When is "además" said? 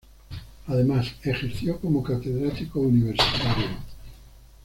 0.65-1.11